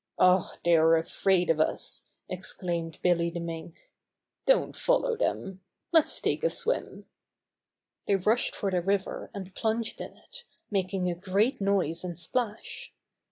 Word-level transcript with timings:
"Oh, 0.17 0.51
they're 0.65 0.95
afraid 0.95 1.51
of 1.51 1.59
us!" 1.59 2.05
exclaimed 2.27 2.97
Billy 3.03 3.29
the 3.29 3.39
Mink. 3.39 3.91
"Don't 4.47 4.75
follow 4.75 5.15
them. 5.15 5.61
Let's 5.91 6.19
take 6.19 6.43
a 6.43 6.49
swim!" 6.49 7.05
They 8.07 8.15
rushed 8.15 8.55
for 8.55 8.71
the 8.71 8.81
river 8.81 9.29
and 9.31 9.53
plunged 9.53 10.01
in 10.01 10.17
it, 10.17 10.43
making 10.71 11.07
a 11.07 11.13
great 11.13 11.61
noise 11.61 12.03
and 12.03 12.17
splash. 12.17 12.91